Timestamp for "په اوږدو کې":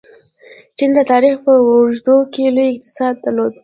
1.45-2.43